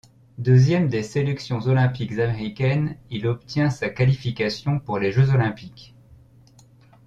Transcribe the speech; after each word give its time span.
Deuxième 0.39 0.87
des 0.89 1.03
sélections 1.03 1.59
olympiques 1.61 2.13
américaines, 2.17 2.97
il 3.11 3.27
obtient 3.27 3.69
sa 3.69 3.87
qualification 3.89 4.79
pour 4.79 4.97
les 4.97 5.11
Jeux 5.11 5.29
olympiques. 5.29 5.93